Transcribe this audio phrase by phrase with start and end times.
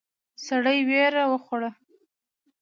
[0.45, 1.71] سړی وېره وخوړه.